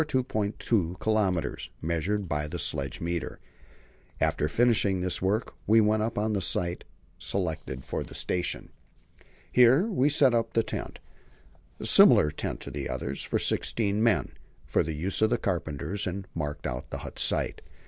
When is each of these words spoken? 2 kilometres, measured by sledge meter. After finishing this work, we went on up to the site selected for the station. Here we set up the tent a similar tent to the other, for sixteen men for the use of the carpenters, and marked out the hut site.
2 0.07 0.23
kilometres, 0.99 1.69
measured 1.79 2.27
by 2.27 2.47
sledge 2.49 2.99
meter. 2.99 3.39
After 4.19 4.47
finishing 4.49 4.99
this 5.01 5.21
work, 5.21 5.53
we 5.67 5.79
went 5.79 6.01
on 6.01 6.07
up 6.07 6.15
to 6.15 6.29
the 6.33 6.41
site 6.41 6.85
selected 7.19 7.85
for 7.85 8.03
the 8.03 8.15
station. 8.15 8.71
Here 9.51 9.85
we 9.85 10.09
set 10.09 10.33
up 10.33 10.53
the 10.53 10.63
tent 10.63 10.97
a 11.79 11.85
similar 11.85 12.31
tent 12.31 12.61
to 12.61 12.71
the 12.71 12.89
other, 12.89 13.13
for 13.13 13.37
sixteen 13.37 14.01
men 14.01 14.31
for 14.65 14.81
the 14.81 14.93
use 14.95 15.21
of 15.21 15.29
the 15.29 15.37
carpenters, 15.37 16.07
and 16.07 16.25
marked 16.33 16.65
out 16.65 16.89
the 16.89 16.97
hut 17.05 17.19
site. 17.19 17.61